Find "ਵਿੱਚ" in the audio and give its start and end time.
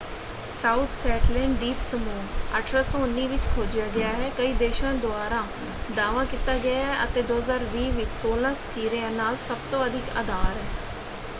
3.29-3.45, 7.95-8.09